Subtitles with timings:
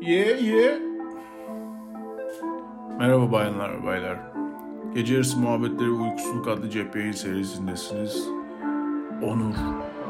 [0.00, 0.78] Ye ye.
[2.98, 4.18] Merhaba bayanlar ve baylar.
[4.94, 8.28] Gece yarısı muhabbetleri uykusuzluk adlı cep yayın serisindesiniz.
[9.22, 9.54] Onur,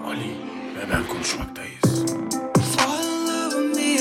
[0.06, 0.30] Ali
[0.76, 2.06] ve ben konuşmaktayız.
[2.76, 3.96] Fall in love with me,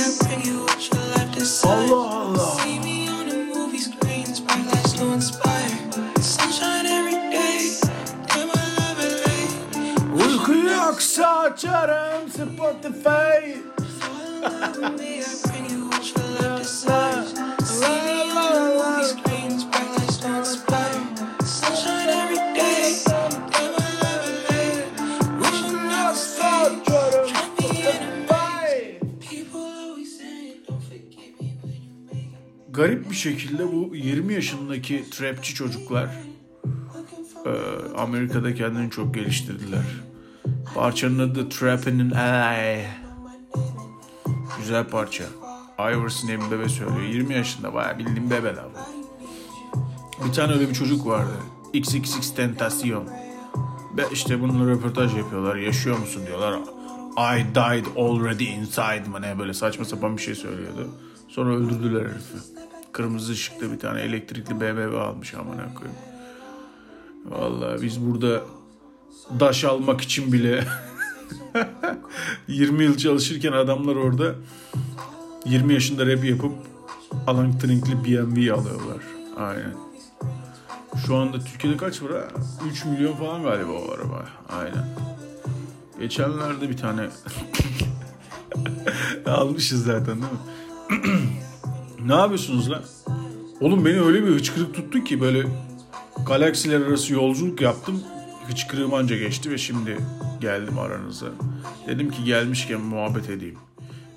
[15.19, 15.44] I
[33.31, 36.09] şekilde bu 20 yaşındaki trapçi çocuklar
[37.45, 37.51] e,
[37.97, 39.83] Amerika'da kendini çok geliştirdiler.
[40.75, 42.81] Parçanın adı Trappin' in LA.
[44.59, 45.23] Güzel parça.
[45.79, 47.01] Iverson bir bebe söylüyor.
[47.01, 48.79] 20 yaşında bayağı bildiğin bebe la bu.
[50.27, 51.33] Bir tane öyle bir çocuk vardı.
[51.73, 53.07] XXX Tentacion.
[53.97, 55.55] Ve işte bununla röportaj yapıyorlar.
[55.55, 56.59] Yaşıyor musun diyorlar.
[57.17, 60.89] I died already inside mı ne böyle saçma sapan bir şey söylüyordu.
[61.27, 62.64] Sonra öldürdüler herifi.
[62.95, 65.99] Kırmızı ışıkta bir tane elektrikli BMW almış amına koyayım.
[67.25, 68.41] Vallahi biz burada
[69.39, 70.63] daş almak için bile
[72.47, 74.35] 20 yıl çalışırken adamlar orada
[75.45, 76.51] 20 yaşında rap yapıp
[77.27, 79.03] Alan Trink'li BMW alıyorlar.
[79.37, 79.75] Aynen.
[81.07, 82.27] Şu anda Türkiye'de kaç var ha?
[82.71, 84.25] 3 milyon falan galiba o araba.
[84.49, 84.87] Aynen.
[85.99, 87.09] Geçenlerde bir tane
[89.25, 91.27] almışız zaten değil mi?
[92.05, 92.83] ne yapıyorsunuz lan?
[93.61, 95.43] Oğlum beni öyle bir hıçkırık tuttu ki böyle
[96.27, 98.03] galaksiler arası yolculuk yaptım.
[98.47, 99.97] Hıçkırığım anca geçti ve şimdi
[100.41, 101.27] geldim aranıza.
[101.87, 103.57] Dedim ki gelmişken muhabbet edeyim.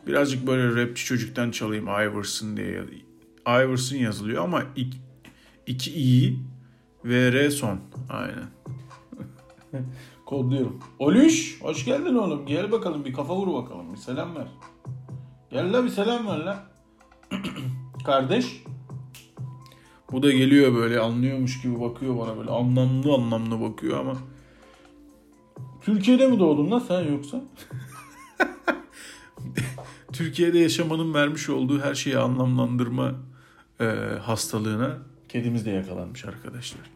[0.07, 2.85] Birazcık böyle rapçi çocuktan çalayım Iverson diye.
[3.47, 4.99] Iverson yazılıyor ama iki,
[5.67, 6.39] iki i
[7.05, 7.81] ve r son.
[8.11, 8.49] Aynen.
[10.27, 10.81] Kodluyorum.
[10.99, 12.47] Oluş hoş geldin oğlum.
[12.47, 13.93] Gel bakalım bir kafa vur bakalım.
[13.93, 14.47] Bir selam ver.
[15.51, 16.78] Gel la bir selam ver la.
[18.05, 18.63] Kardeş.
[20.13, 24.17] Bu da geliyor böyle anlıyormuş gibi bakıyor bana böyle anlamlı anlamlı bakıyor ama.
[25.81, 27.45] Türkiye'de mi doğdun lan sen yoksa?
[30.13, 33.15] Türkiye'de yaşamanın vermiş olduğu her şeyi anlamlandırma
[33.81, 33.85] e,
[34.23, 36.91] hastalığına kedimiz de yakalanmış arkadaşlar.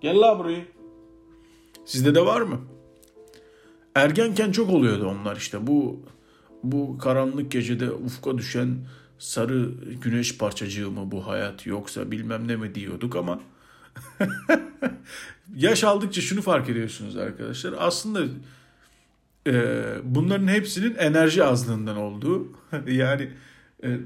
[0.00, 0.64] Gel la buraya.
[1.84, 2.60] Sizde de var mı?
[3.94, 5.66] Ergenken çok oluyordu onlar işte.
[5.66, 6.00] Bu
[6.62, 8.76] bu karanlık gecede ufka düşen
[9.24, 9.70] sarı
[10.02, 13.40] güneş parçacığı mı bu hayat yoksa bilmem ne mi diyorduk ama
[15.56, 17.74] yaş aldıkça şunu fark ediyorsunuz arkadaşlar.
[17.78, 18.20] Aslında
[19.46, 22.52] e, bunların hepsinin enerji azlığından olduğu
[22.86, 23.30] yani
[23.84, 23.98] e,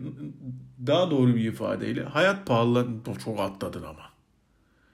[0.87, 2.87] daha doğru bir ifadeyle hayat pahalı
[3.25, 4.09] çok atladın ama.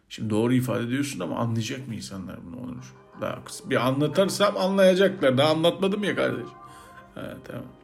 [0.09, 2.95] Şimdi doğru ifade ediyorsun ama anlayacak mı insanlar bunu Onur?
[3.21, 3.71] Daha kısa.
[3.71, 5.39] Bir anlatarsam anlayacaklar.
[5.39, 6.49] Daha anlatmadım ya kardeş.
[7.15, 7.84] Ha, tamam.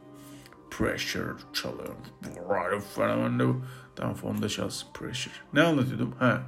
[0.71, 1.97] Pressure çalıyorum.
[2.95, 3.61] Falan da bu.
[3.95, 5.33] Tamam fonda çalsın Pressure.
[5.53, 6.15] Ne anlatıyordum?
[6.19, 6.41] Ha.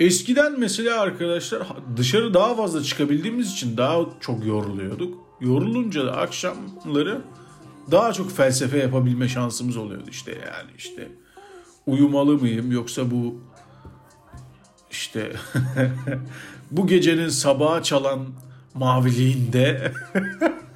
[0.00, 5.18] Eskiden mesela arkadaşlar dışarı daha fazla çıkabildiğimiz için daha çok yoruluyorduk.
[5.40, 7.20] Yorulunca da akşamları
[7.90, 11.08] daha çok felsefe yapabilme şansımız oluyordu işte yani işte
[11.86, 13.40] uyumalı mıyım yoksa bu
[14.90, 15.32] işte
[16.70, 18.26] bu gecenin sabaha çalan
[18.74, 19.92] maviliğinde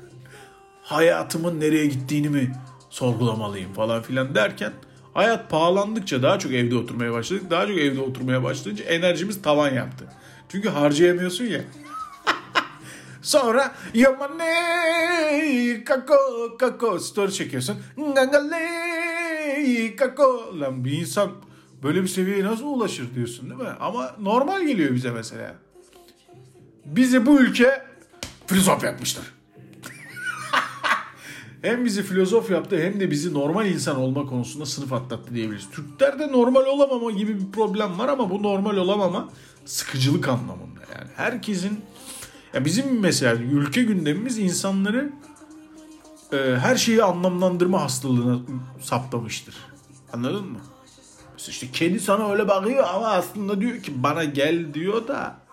[0.84, 2.52] hayatımın nereye gittiğini mi
[2.90, 4.72] sorgulamalıyım falan filan derken
[5.14, 7.50] hayat pahalandıkça daha çok evde oturmaya başladık.
[7.50, 10.04] Daha çok evde oturmaya başlayınca enerjimiz tavan yaptı.
[10.48, 11.60] Çünkü harcayamıyorsun ya.
[13.22, 16.16] Sonra yamane kako
[16.58, 17.76] kako story çekiyorsun.
[17.96, 20.60] Ngangale kako.
[20.60, 21.32] Lan bir insan
[21.82, 23.76] böyle bir seviyeye nasıl ulaşır diyorsun değil mi?
[23.80, 25.54] Ama normal geliyor bize mesela.
[26.84, 27.82] Bizi bu ülke
[28.46, 29.24] filozof yapmışlar.
[31.64, 35.70] Hem bizi filozof yaptı hem de bizi normal insan olma konusunda sınıf atlattı diyebiliriz.
[35.70, 39.28] Türklerde normal olamama gibi bir problem var ama bu normal olamama
[39.64, 41.08] sıkıcılık anlamında yani.
[41.16, 41.80] Herkesin
[42.54, 45.12] ya bizim mesela ülke gündemimiz insanları
[46.32, 48.38] e, her şeyi anlamlandırma hastalığına
[48.80, 49.54] saptamıştır.
[50.12, 50.58] Anladın mı?
[51.32, 55.43] Mesela işte kedi sana öyle bakıyor ama aslında diyor ki bana gel diyor da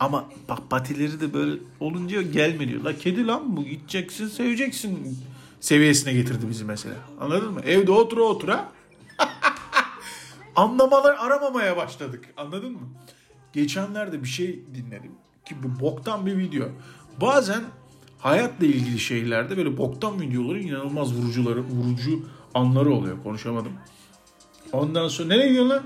[0.00, 2.84] ama bak patileri de böyle olunca gelme diyor.
[2.84, 5.18] La kedi lan bu gideceksin seveceksin
[5.60, 6.94] seviyesine getirdi bizi mesela.
[7.20, 7.60] Anladın mı?
[7.60, 8.72] Evde otura otura
[10.56, 12.28] anlamalar aramamaya başladık.
[12.36, 12.88] Anladın mı?
[13.52, 15.12] Geçenlerde bir şey dinledim
[15.44, 16.68] ki bu boktan bir video.
[17.20, 17.62] Bazen
[18.18, 23.22] hayatla ilgili şeylerde böyle boktan videoların inanılmaz vurucuları, vurucu anları oluyor.
[23.22, 23.72] Konuşamadım.
[24.72, 25.82] Ondan sonra nereye gidiyorsun lan?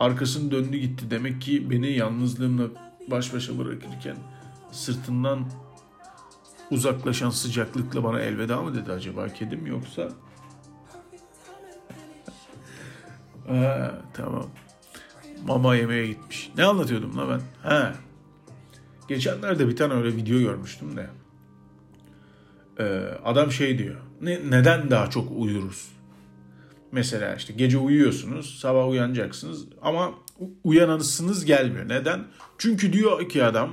[0.00, 1.10] Arkasını döndü gitti.
[1.10, 4.16] Demek ki beni yalnızlığımla baş başa bırakırken
[4.72, 5.44] sırtından
[6.70, 10.08] uzaklaşan sıcaklıkla bana elveda mı dedi acaba kedim yoksa?
[13.48, 14.46] Ha, tamam.
[15.46, 16.50] Mama yemeye gitmiş.
[16.56, 17.40] Ne anlatıyordum la ben?
[17.70, 17.94] Ha.
[19.08, 21.10] Geçenlerde bir tane öyle video görmüştüm de.
[22.78, 22.84] Ee,
[23.24, 23.96] adam şey diyor.
[24.20, 25.88] Ne, neden daha çok uyuruz?
[26.92, 30.14] Mesela işte gece uyuyorsunuz, sabah uyanacaksınız ama
[30.64, 31.88] uyanasınız gelmiyor.
[31.88, 32.24] Neden?
[32.58, 33.70] Çünkü diyor ki adam,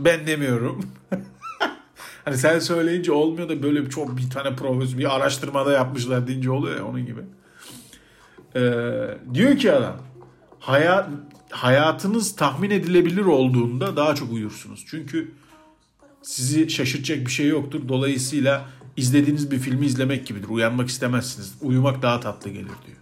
[0.00, 0.84] ben demiyorum.
[2.24, 6.76] hani sen söyleyince olmuyor da böyle çok bir tane profesör bir araştırmada yapmışlar deyince oluyor
[6.76, 7.20] ya onun gibi.
[8.56, 9.96] Ee, diyor ki adam,
[10.60, 11.08] hayat
[11.50, 14.84] hayatınız tahmin edilebilir olduğunda daha çok uyursunuz.
[14.86, 15.32] Çünkü
[16.22, 17.88] sizi şaşırtacak bir şey yoktur.
[17.88, 18.64] Dolayısıyla
[18.96, 20.48] izlediğiniz bir filmi izlemek gibidir.
[20.48, 21.54] Uyanmak istemezsiniz.
[21.60, 22.96] Uyumak daha tatlı gelir diyor.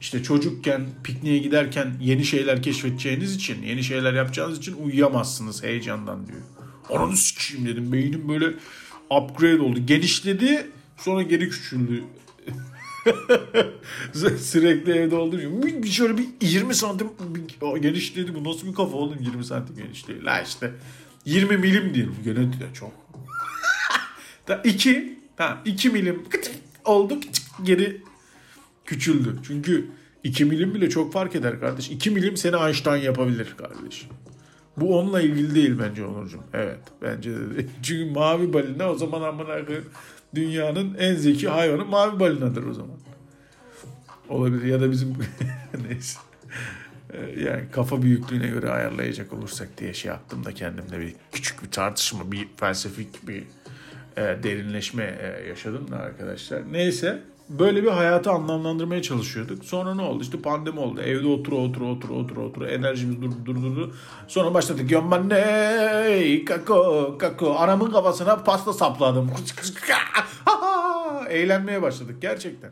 [0.00, 6.40] İşte çocukken pikniğe giderken yeni şeyler keşfedeceğiniz için, yeni şeyler yapacağınız için uyuyamazsınız heyecandan diyor.
[6.88, 7.92] Onu sikeyim dedim.
[7.92, 8.46] Beynim böyle
[9.10, 9.86] upgrade oldu.
[9.86, 12.04] Genişledi sonra geri küçüldü.
[14.38, 15.62] Sürekli evde olduğum.
[15.62, 17.08] Bir şöyle bir 20 santim
[17.80, 18.34] genişledi.
[18.34, 20.24] Bu nasıl bir kafa oğlum 20 santim genişliği.
[20.24, 20.72] La işte
[21.24, 22.14] 20 milim diyelim.
[22.24, 23.09] Gene de çok.
[24.50, 26.22] Ta 2 tamam 2 milim
[26.84, 27.18] oldu
[27.62, 28.02] geri
[28.84, 29.36] küçüldü.
[29.46, 29.86] Çünkü
[30.24, 31.90] 2 milim bile çok fark eder kardeş.
[31.90, 34.08] 2 milim seni Einstein yapabilir kardeş.
[34.76, 36.42] Bu onunla ilgili değil bence Onurcuğum.
[36.52, 37.68] Evet bence de değil.
[37.82, 39.58] Çünkü mavi balina o zaman amına
[40.34, 42.96] dünyanın en zeki hayvanı mavi balinadır o zaman.
[44.28, 45.16] Olabilir ya da bizim
[45.88, 46.18] neyse.
[47.12, 51.70] Ee, Yani kafa büyüklüğüne göre ayarlayacak olursak diye şey yaptım da kendimde bir küçük bir
[51.70, 53.44] tartışma, bir felsefik bir
[54.16, 56.72] derinleşme e, yaşadım da arkadaşlar.
[56.72, 59.64] Neyse böyle bir hayatı anlamlandırmaya çalışıyorduk.
[59.64, 60.22] Sonra ne oldu?
[60.22, 61.00] İşte pandemi oldu.
[61.00, 62.62] Evde otur otur otur otur otur.
[62.62, 63.94] Enerjimiz durdu durdu durdu.
[64.28, 64.90] Sonra başladık.
[64.90, 67.54] Yomane kako kako.
[67.58, 69.30] Anamın kafasına pasta sapladım.
[71.28, 72.70] Eğlenmeye başladık gerçekten.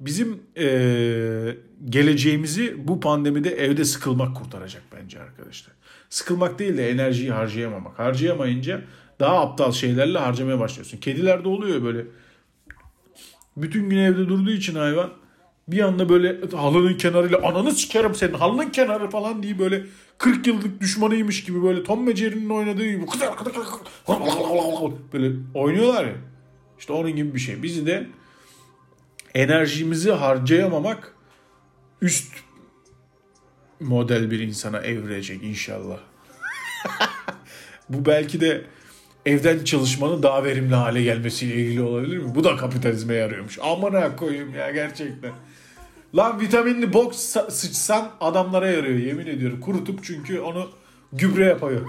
[0.00, 5.74] Bizim eee, geleceğimizi bu pandemide evde sıkılmak kurtaracak bence arkadaşlar.
[6.10, 7.98] Sıkılmak değil de enerjiyi harcayamamak.
[7.98, 8.82] Harcayamayınca
[9.20, 10.98] daha aptal şeylerle harcamaya başlıyorsun.
[10.98, 12.04] Kedilerde oluyor böyle.
[13.56, 15.10] Bütün gün evde durduğu için hayvan
[15.68, 19.86] bir anda böyle halının kenarıyla ananı sikerim senin halının kenarı falan diye böyle
[20.18, 23.06] 40 yıllık düşmanıymış gibi böyle Tom ve Jerry'nin oynadığı gibi
[25.12, 26.14] böyle oynuyorlar ya.
[26.78, 27.62] İşte onun gibi bir şey.
[27.62, 28.06] Bizi de
[29.34, 31.14] enerjimizi harcayamamak
[32.02, 32.32] üst
[33.80, 35.98] model bir insana evirecek inşallah.
[37.88, 38.64] Bu belki de
[39.26, 42.34] evden çalışmanın daha verimli hale gelmesiyle ilgili olabilir mi?
[42.34, 43.58] Bu da kapitalizme yarıyormuş.
[43.62, 45.32] Amına koyayım ya gerçekten.
[46.16, 49.60] Lan vitaminli boks sa- sıçsan adamlara yarıyor yemin ediyorum.
[49.60, 50.70] Kurutup çünkü onu
[51.12, 51.86] gübre yapıyor.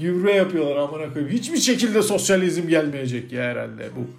[0.00, 1.32] gübre yapıyorlar amına koyayım.
[1.32, 4.10] Hiçbir şekilde sosyalizm gelmeyecek ya herhalde bu.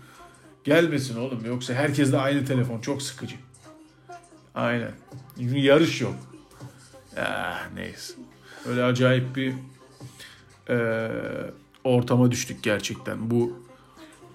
[0.63, 3.35] Gelmesin oğlum yoksa herkes de aynı telefon çok sıkıcı.
[4.55, 4.91] Aynen.
[5.39, 6.15] Yarış yok.
[7.19, 8.13] Ah, neyse.
[8.69, 9.53] Öyle acayip bir
[10.69, 11.09] e,
[11.83, 13.31] ortama düştük gerçekten.
[13.31, 13.67] Bu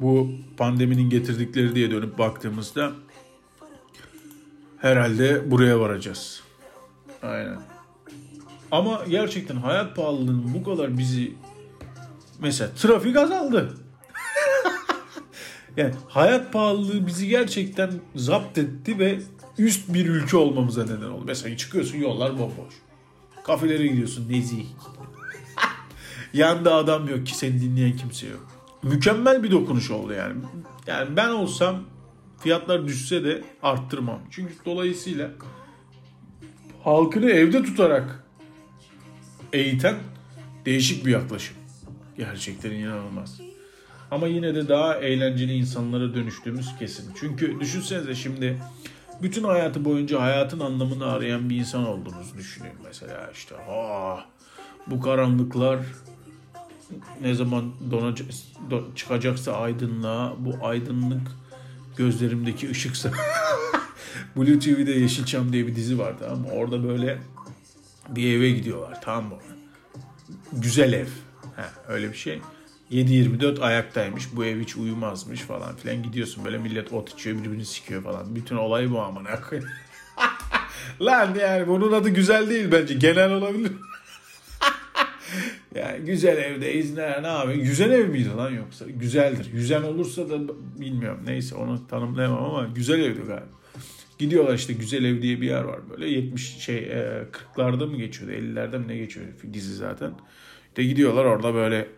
[0.01, 2.93] bu pandeminin getirdikleri diye dönüp baktığımızda
[4.79, 6.43] herhalde buraya varacağız.
[7.23, 7.59] Aynen.
[8.71, 11.33] Ama gerçekten hayat pahalılığının bu kadar bizi
[12.41, 13.75] mesela trafik azaldı.
[15.77, 19.19] Yani hayat pahalılığı bizi gerçekten zapt etti ve
[19.59, 21.23] üst bir ülke olmamıza neden oldu.
[21.27, 22.75] Mesela çıkıyorsun yollar bomboş.
[23.45, 24.65] Kafelere gidiyorsun nezih.
[26.33, 28.47] Yanında adam yok ki seni dinleyen kimse yok.
[28.83, 30.43] Mükemmel bir dokunuş oldu yani.
[30.87, 31.83] Yani ben olsam
[32.41, 34.19] fiyatlar düşse de arttırmam.
[34.31, 35.31] Çünkü dolayısıyla
[36.85, 38.25] halkını evde tutarak
[39.53, 39.97] eğiten
[40.67, 41.57] değişik bir yaklaşım.
[42.17, 43.41] Gerçekten inanılmaz.
[44.11, 47.13] Ama yine de daha eğlenceli insanlara dönüştüğümüz kesin.
[47.21, 48.59] Çünkü düşünsenize şimdi
[49.23, 53.55] bütün hayatı boyunca hayatın anlamını arayan bir insan olduğunuzu düşünün mesela işte.
[53.67, 54.25] Ha,
[54.87, 55.79] bu karanlıklar
[57.23, 58.25] ne zaman donaca,
[58.71, 61.21] do- çıkacaksa aydınlığa bu aydınlık
[61.97, 63.11] gözlerimdeki ışıksa
[64.37, 67.19] Blue TV'de Yeşilçam diye bir dizi vardı ama orada böyle
[68.09, 69.37] bir eve gidiyorlar tamam mı?
[70.53, 71.07] Güzel ev.
[71.57, 72.41] Ha, öyle bir şey.
[72.91, 74.25] 7-24 ayaktaymış.
[74.37, 76.03] Bu ev hiç uyumazmış falan filan.
[76.03, 78.35] Gidiyorsun böyle millet ot içiyor birbirini sikiyor falan.
[78.35, 79.71] Bütün olay bu amına koyayım.
[81.01, 82.95] Lan yani bunun adı güzel değil bence.
[82.95, 83.73] Genel olabilir.
[85.75, 87.63] Yani güzel evdeyiz ne, ne yapayım?
[87.63, 88.85] Güzel ev miydi lan yoksa?
[88.89, 89.53] Güzeldir.
[89.53, 90.39] Yüzen olursa da
[90.81, 91.21] bilmiyorum.
[91.27, 93.49] Neyse onu tanımlayamam ama güzel evdi galiba.
[94.19, 97.25] Gidiyorlar işte güzel ev diye bir yer var böyle 70 şey e,
[97.57, 100.13] 40'larda mı geçiyordu 50'lerde mi ne geçiyor dizi zaten.
[100.69, 101.89] İşte gidiyorlar orada böyle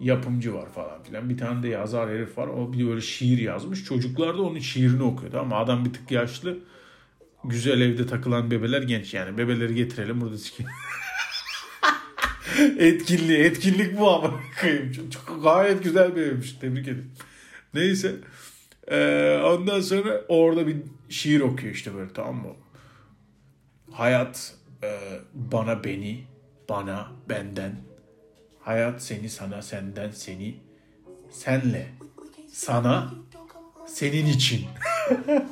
[0.00, 1.30] yapımcı var falan filan.
[1.30, 2.48] Bir tane de yazar herif var.
[2.48, 3.84] O bir böyle şiir yazmış.
[3.84, 6.58] Çocuklar da onun şiirini okuyordu ama adam bir tık yaşlı.
[7.44, 9.38] Güzel evde takılan bebeler genç yani.
[9.38, 10.70] Bebeleri getirelim burada sikeyim.
[12.78, 14.40] Etkinliği, etkinlik bu ama.
[14.96, 16.52] Çok, çok gayet güzel bir evmiş.
[16.52, 17.10] Tebrik ederim.
[17.74, 18.14] Neyse.
[18.88, 20.76] Ee, ondan sonra orada bir
[21.08, 22.52] şiir okuyor işte böyle tamam mı?
[23.92, 24.98] Hayat e,
[25.34, 26.24] bana beni,
[26.68, 27.72] bana benden.
[28.60, 30.54] Hayat seni sana senden seni,
[31.30, 31.86] senle,
[32.52, 33.14] sana,
[33.86, 34.66] senin için.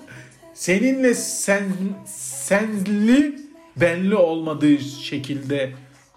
[0.55, 1.65] Seninle sen
[2.07, 3.39] senli
[3.77, 5.73] benli olmadığı şekilde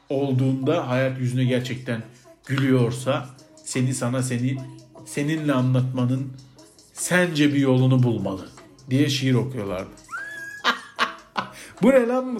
[0.09, 2.01] olduğunda hayat yüzüne gerçekten
[2.45, 3.25] gülüyorsa
[3.55, 4.57] seni sana seni
[5.05, 6.33] seninle anlatmanın
[6.93, 8.49] sence bir yolunu bulmalı
[8.89, 9.89] diye şiir okuyorlardı.
[11.81, 12.39] bu ne lan?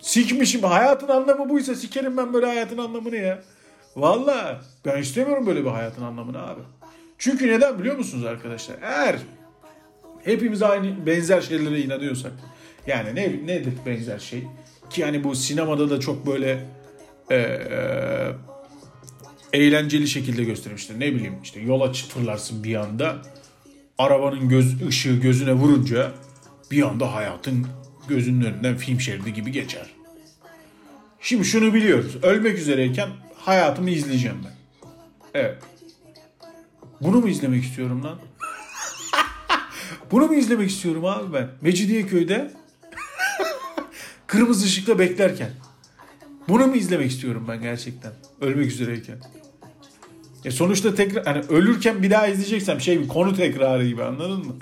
[0.00, 0.62] Sikmişim.
[0.62, 3.42] Hayatın anlamı buysa sikerim ben böyle hayatın anlamını ya.
[3.96, 6.60] Valla ben istemiyorum böyle bir hayatın anlamını abi.
[7.18, 8.76] Çünkü neden biliyor musunuz arkadaşlar?
[8.82, 9.16] Eğer
[10.24, 12.32] hepimiz aynı benzer şeylere inanıyorsak
[12.86, 14.44] yani ne nedir benzer şey?
[14.90, 16.66] Ki yani bu sinemada da çok böyle
[17.30, 17.60] e,
[19.52, 21.00] eğlenceli şekilde göstermiştir.
[21.00, 23.16] Ne bileyim işte yola fırlarsın bir anda
[23.98, 26.12] arabanın göz ışığı gözüne vurunca
[26.70, 27.66] bir anda hayatın
[28.08, 29.86] gözünün önünden film şeridi gibi geçer.
[31.20, 32.16] Şimdi şunu biliyoruz.
[32.22, 34.52] Ölmek üzereyken hayatımı izleyeceğim ben.
[35.34, 35.58] Evet.
[37.00, 38.18] Bunu mu izlemek istiyorum lan?
[40.10, 41.48] Bunu mu izlemek istiyorum abi ben?
[41.60, 42.52] Mecidiyeköy'de
[44.26, 45.50] kırmızı ışıkta beklerken.
[46.48, 48.12] Bunu mu izlemek istiyorum ben gerçekten?
[48.40, 49.18] Ölmek üzereyken.
[50.44, 54.54] E sonuçta tekrar hani ölürken bir daha izleyeceksem şey bir konu tekrarı gibi anladın mı?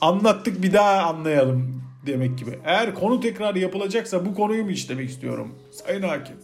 [0.00, 2.58] Anlattık bir daha anlayalım demek gibi.
[2.64, 6.36] Eğer konu tekrarı yapılacaksa bu konuyu mu işlemek istiyorum sayın hakim?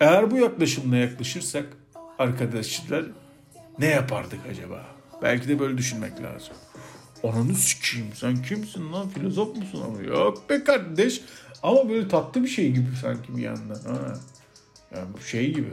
[0.00, 1.66] Eğer bu yaklaşımla yaklaşırsak
[2.18, 3.04] arkadaşlar
[3.78, 4.86] ne yapardık acaba?
[5.22, 6.54] Belki de böyle düşünmek lazım.
[7.24, 11.20] Ananı sikeyim sen kimsin lan filozof musun ama yok be kardeş
[11.66, 14.14] ama böyle tatlı bir şey gibi sanki bir yandan ha.
[14.96, 15.70] Yani bu şey gibi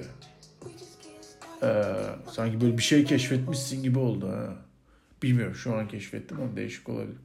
[1.64, 1.84] ee,
[2.32, 4.56] sanki böyle bir şey keşfetmişsin gibi oldu ha.
[5.24, 7.18] Bilmiyorum şu an keşfettim ama değişik olabilir.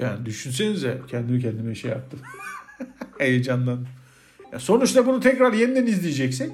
[0.00, 2.20] Yani düşünsenize kendimi kendime şey yaptım.
[3.18, 3.86] Heyecandan.
[4.52, 6.50] Ya sonuçta bunu tekrar yeniden izleyeceksek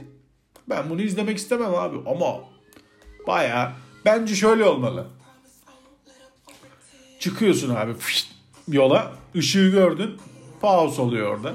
[0.68, 2.40] ben bunu izlemek istemem abi ama
[3.26, 5.06] baya bence şöyle olmalı.
[7.18, 8.32] Çıkıyorsun abi fışt,
[8.68, 10.10] yola ışığı gördün
[10.60, 11.54] pause oluyor orada.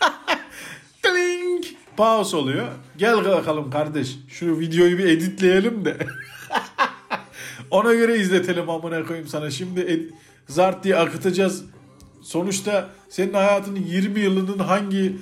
[1.02, 1.64] Tling!
[1.96, 2.66] Pause oluyor.
[2.96, 4.16] Gel bakalım kardeş.
[4.28, 5.96] Şu videoyu bir editleyelim de.
[7.70, 9.50] Ona göre izletelim amına koyayım sana.
[9.50, 10.10] Şimdi ed-
[10.48, 11.64] zart diye akıtacağız.
[12.22, 15.16] Sonuçta senin hayatının 20 yılının hangi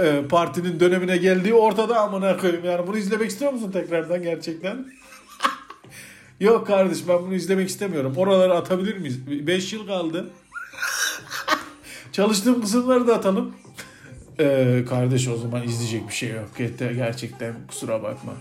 [0.00, 2.64] e, partinin dönemine geldiği ortada amına koyayım.
[2.64, 4.86] Yani bunu izlemek istiyor musun tekrardan gerçekten?
[6.40, 8.14] Yok kardeş ben bunu izlemek istemiyorum.
[8.16, 9.46] Oraları atabilir miyiz?
[9.46, 10.30] 5 yıl kaldı.
[12.12, 13.54] Çalıştığım kısımları da atalım.
[14.40, 16.48] Ee, kardeş o zaman izleyecek bir şey yok.
[16.78, 18.32] Gerçekten kusura bakma.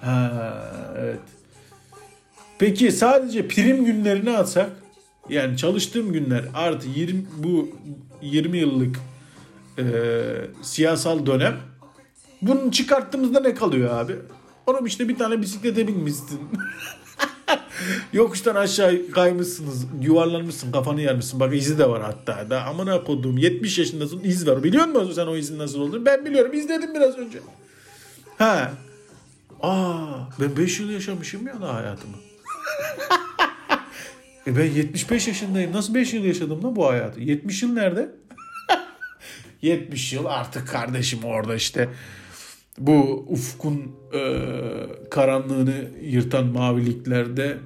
[0.00, 0.64] Ha,
[0.98, 1.20] evet.
[2.58, 4.70] Peki sadece prim günlerini atsak
[5.28, 7.68] yani çalıştığım günler artı 20 bu
[8.22, 8.96] 20 yıllık
[9.78, 9.84] e,
[10.62, 11.56] siyasal dönem
[12.42, 14.16] bunu çıkarttığımızda ne kalıyor abi?
[14.66, 16.40] Oğlum işte bir tane bisiklete binmişsin.
[18.12, 21.40] Yokuştan aşağı kaymışsınız, yuvarlanmışsın, kafanı yermişsin.
[21.40, 22.50] Bak izi de var hatta.
[22.50, 24.62] Da amına koduğum 70 yaşındasın iz var.
[24.62, 26.06] Biliyor musun sen o izin nasıl olduğunu?
[26.06, 26.52] Ben biliyorum.
[26.54, 27.38] izledim biraz önce.
[28.38, 28.72] Ha.
[29.62, 30.04] Aa,
[30.40, 32.16] ben 5 yıl yaşamışım ya da hayatımı.
[34.46, 35.72] e ben 75 yaşındayım.
[35.72, 37.20] Nasıl 5 yıl yaşadım lan bu hayatı?
[37.20, 38.10] 70 yıl nerede?
[39.62, 41.88] 70 yıl artık kardeşim orada işte
[42.78, 44.20] bu ufkun e,
[45.10, 47.58] karanlığını yırtan maviliklerde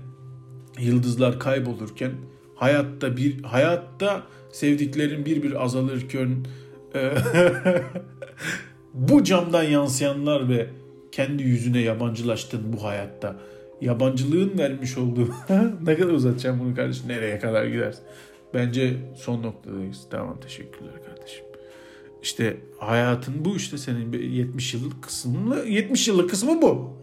[0.78, 2.12] yıldızlar kaybolurken
[2.54, 4.22] hayatta bir hayatta
[4.52, 6.46] sevdiklerin bir bir azalırken
[6.94, 7.12] e,
[8.94, 10.66] bu camdan yansıyanlar ve
[11.12, 13.36] kendi yüzüne yabancılaştın bu hayatta.
[13.80, 15.28] Yabancılığın vermiş olduğu
[15.82, 17.94] ne kadar uzatacağım bunu kardeşim nereye kadar gider?
[18.54, 20.06] Bence son noktadayız.
[20.10, 21.44] Tamam teşekkürler kardeşim.
[22.26, 26.96] İşte hayatın bu işte senin 70 yıllık kısmı 70 yıllık kısmı bu.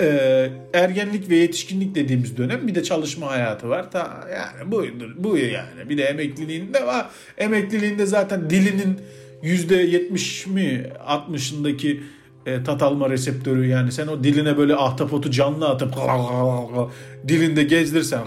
[0.00, 3.90] Ee, ergenlik ve yetişkinlik dediğimiz dönem bir de çalışma hayatı var.
[3.90, 4.84] Ta, yani bu
[5.16, 5.88] bu yani.
[5.88, 7.06] Bir de emekliliğinde var.
[7.38, 8.98] Emekliliğinde zaten dilinin
[9.42, 12.00] %70 mi 60'ındaki
[12.46, 15.94] e, tat alma reseptörü yani sen o diline böyle ahtapotu canlı atıp
[17.28, 18.22] dilinde gezdirsen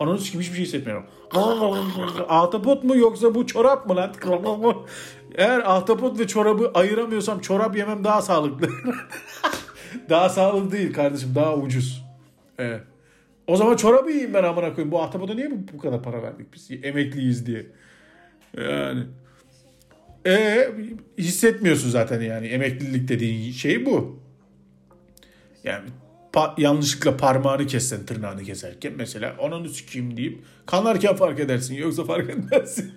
[0.00, 1.04] ananı sikim hiçbir şey hissetmiyorum.
[2.28, 4.12] Ahtapot mu yoksa bu çorap mı lan?
[5.34, 8.68] Eğer ahtapot ve çorabı ayıramıyorsam çorap yemem daha sağlıklı.
[10.08, 12.04] daha sağlıklı değil kardeşim daha ucuz.
[12.58, 12.80] Evet.
[13.46, 14.92] O zaman çorabı yiyeyim ben amına koyayım.
[14.92, 16.70] Bu ahtapota niye bu, bu kadar para verdik biz?
[16.82, 17.66] Emekliyiz diye.
[18.56, 19.02] Yani.
[20.26, 20.68] E
[21.18, 24.20] hissetmiyorsun zaten yani emeklilik dediğin şey bu.
[25.64, 25.84] Yani
[26.34, 32.30] pa- yanlışlıkla parmağını kessen tırnağını keserken mesela onu sikeyim deyip kanarken fark edersin yoksa fark
[32.30, 32.92] etmezsin.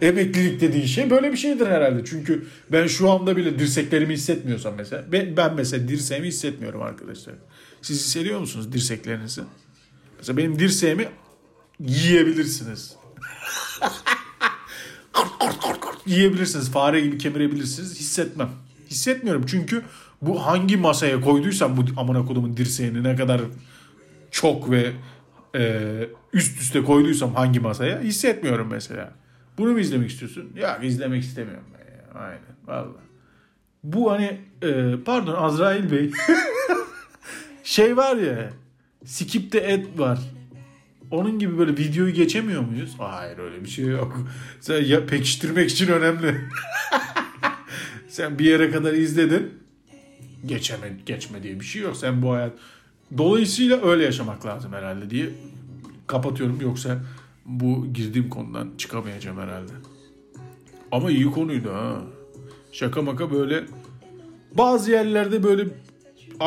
[0.00, 2.04] Emeklilik dediğin şey böyle bir şeydir herhalde.
[2.04, 7.34] Çünkü ben şu anda bile dirseklerimi hissetmiyorsam mesela ben, ben mesela dirseğimi hissetmiyorum arkadaşlar.
[7.82, 9.40] Siz hissediyor musunuz dirseklerinizi?
[10.18, 11.08] Mesela benim dirseğimi
[11.80, 12.96] yiyebilirsiniz.
[16.06, 16.70] yiyebilirsiniz.
[16.70, 18.00] Fare gibi kemirebilirsiniz.
[18.00, 18.50] Hissetmem.
[18.90, 19.82] Hissetmiyorum çünkü
[20.22, 23.40] bu hangi masaya koyduysam bu amına kodumun dirseğini ne kadar
[24.30, 24.92] çok ve
[25.56, 25.80] e,
[26.32, 29.12] üst üste koyduysam hangi masaya hissetmiyorum mesela.
[29.58, 30.52] Bunu mu izlemek istiyorsun?
[30.56, 32.24] Ya izlemek istemiyorum ben ya.
[32.24, 32.40] Aynen.
[32.66, 33.02] Vallahi.
[33.84, 36.10] Bu hani e, pardon Azrail Bey.
[37.64, 38.50] şey var ya
[39.04, 40.18] skipte et var.
[41.10, 42.94] Onun gibi böyle videoyu geçemiyor muyuz?
[42.98, 44.26] Hayır öyle bir şey yok.
[44.60, 46.40] Sen ya, pekiştirmek için önemli.
[48.08, 49.61] Sen bir yere kadar izledin.
[50.46, 51.96] Geçeme, geçme diye bir şey yok.
[51.96, 52.52] Sen bu hayat...
[53.18, 55.30] Dolayısıyla öyle yaşamak lazım herhalde diye
[56.06, 56.60] kapatıyorum.
[56.60, 56.98] Yoksa
[57.46, 59.72] bu girdiğim konudan çıkamayacağım herhalde.
[60.92, 62.02] Ama iyi konuydu ha.
[62.72, 63.64] Şaka maka böyle
[64.54, 65.62] bazı yerlerde böyle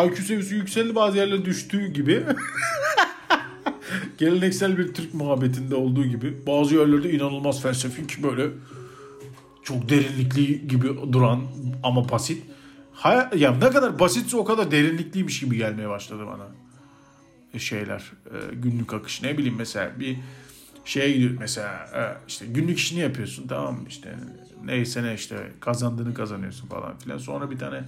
[0.06, 2.24] IQ seviyesi yükseldi bazı yerlerde düştüğü gibi.
[4.18, 8.48] Geleneksel bir Türk muhabbetinde olduğu gibi bazı yerlerde inanılmaz felsefik böyle
[9.64, 11.42] çok derinlikli gibi duran
[11.84, 12.44] ama basit.
[12.96, 16.48] Hay ya ne kadar basitse o kadar derinlikliymiş gibi gelmeye başladı bana.
[17.54, 20.18] E, şeyler e, günlük akış ne bileyim mesela bir
[20.86, 24.16] şeye gidiyor mesela e, işte günlük işini yapıyorsun tamam mı işte
[24.64, 27.84] neyse ne işte kazandığını kazanıyorsun falan filan sonra bir tane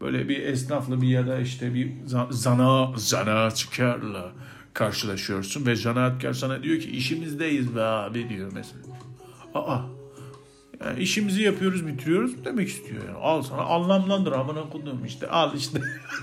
[0.00, 4.32] böyle bir esnafla bir ya da işte bir za- zana zanaatkarla
[4.74, 8.82] karşılaşıyorsun ve zanaatkar sana diyor ki işimizdeyiz be abi diyor mesela.
[9.54, 9.97] Aa
[10.84, 13.18] yani işimizi yapıyoruz bitiriyoruz demek istiyor yani.
[13.18, 15.80] Al sana anlamlandır amına koyduğum işte al işte.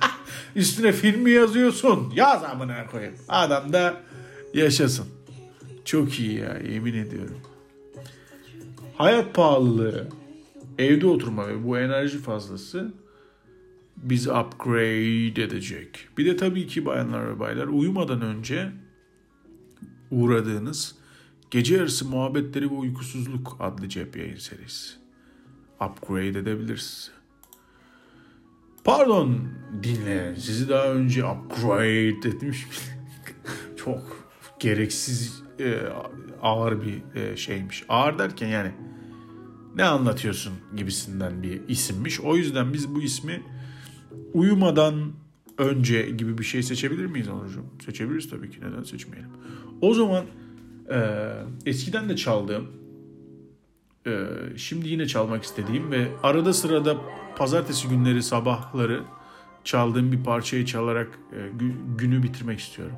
[0.55, 2.13] Üstüne filmi yazıyorsun.
[2.15, 3.15] Yaz amına koyayım.
[3.29, 4.01] Adam da
[4.53, 5.05] yaşasın.
[5.85, 7.41] Çok iyi ya yemin ediyorum.
[8.97, 10.07] Hayat pahalılığı,
[10.77, 12.93] evde oturma ve bu enerji fazlası
[13.97, 16.07] bizi upgrade edecek.
[16.17, 18.71] Bir de tabii ki bayanlar ve baylar uyumadan önce
[20.11, 20.95] uğradığınız
[21.51, 24.93] Gece Yarısı Muhabbetleri ve Uykusuzluk adlı cep yayın serisi.
[25.81, 27.11] Upgrade edebiliriz.
[28.83, 29.39] Pardon
[29.83, 32.67] dinleyen sizi daha önce upgrade etmiş
[33.75, 34.29] Çok
[34.59, 35.79] gereksiz e,
[36.41, 37.83] ağır bir e, şeymiş.
[37.89, 38.71] Ağır derken yani
[39.75, 42.19] ne anlatıyorsun gibisinden bir isimmiş.
[42.19, 43.41] O yüzden biz bu ismi
[44.33, 45.11] uyumadan
[45.57, 47.65] önce gibi bir şey seçebilir miyiz Onurcuğum?
[47.85, 48.59] Seçebiliriz tabii ki.
[48.61, 49.29] Neden seçmeyelim?
[49.81, 50.25] O zaman
[50.91, 51.29] e,
[51.65, 52.67] eskiden de çaldığım
[54.07, 56.97] e, şimdi yine çalmak istediğim ve arada sırada
[57.35, 59.03] pazartesi günleri sabahları
[59.63, 62.95] çaldığım bir parçayı çalarak e, gü- günü bitirmek istiyorum.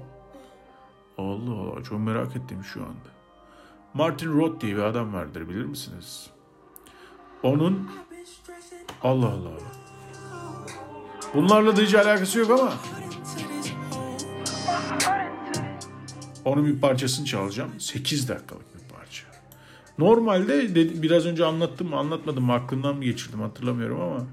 [1.17, 3.09] Allah Allah çok merak ettim şu anda.
[3.93, 6.29] Martin Roth diye bir adam vardır bilir misiniz?
[7.43, 7.89] Onun
[9.03, 9.51] Allah Allah.
[11.33, 12.73] Bunlarla da hiç alakası yok ama
[16.57, 17.69] onun bir parçasını çalacağım.
[17.77, 19.23] 8 dakikalık bir parça.
[19.97, 24.25] Normalde dedi- biraz önce anlattım mı anlatmadım mı aklımdan mı geçirdim hatırlamıyorum ama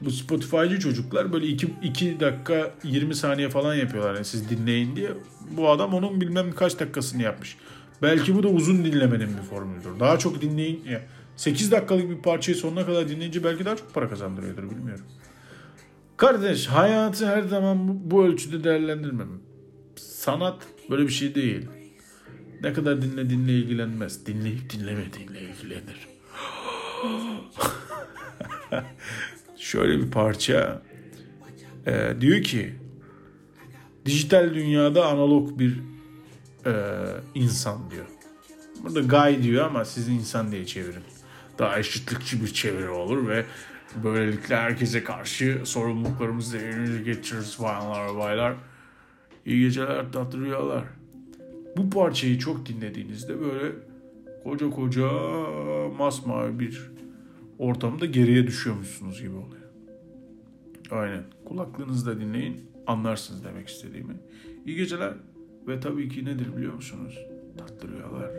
[0.00, 5.10] bu Spotify'cı çocuklar böyle 2, 2 dakika 20 saniye falan yapıyorlar yani siz dinleyin diye.
[5.50, 7.56] Bu adam onun bilmem kaç dakikasını yapmış.
[8.02, 10.00] Belki bu da uzun dinlemenin bir formülüdür.
[10.00, 10.84] Daha çok dinleyin.
[10.84, 11.02] ya
[11.36, 15.04] 8 dakikalık bir parçayı sonuna kadar dinleyince belki daha çok para kazandırıyordur bilmiyorum.
[16.16, 19.28] Kardeş hayatı her zaman bu ölçüde değerlendirmem.
[20.20, 21.66] Sanat böyle bir şey değil.
[22.62, 24.26] Ne kadar dinlediğinle ilgilenmez.
[24.26, 26.08] Dinleyip dinlemediğinle ilgilenir.
[29.56, 30.82] Şöyle bir parça.
[31.86, 32.74] Ee, diyor ki
[34.06, 35.80] dijital dünyada analog bir
[36.66, 36.72] e,
[37.34, 38.06] insan diyor.
[38.82, 41.04] Burada guy diyor ama siz insan diye çevirin.
[41.58, 43.44] Daha eşitlikçi bir çeviri olur ve
[44.04, 48.54] böylelikle herkese karşı sorumluluklarımızı yerine getiririz bayanlar ve baylar.
[49.46, 50.84] İyi geceler tatlı rüyalar.
[51.76, 53.72] Bu parçayı çok dinlediğinizde böyle
[54.44, 55.08] koca koca
[55.98, 56.90] masmavi bir
[57.58, 59.62] ortamda geriye düşüyormuşsunuz gibi oluyor.
[60.90, 61.24] Aynen.
[61.44, 62.70] Kulaklığınızda dinleyin.
[62.86, 64.14] Anlarsınız demek istediğimi.
[64.66, 65.14] İyi geceler.
[65.68, 67.18] Ve tabii ki nedir biliyor musunuz?
[67.58, 68.30] Tatlı rüyalar.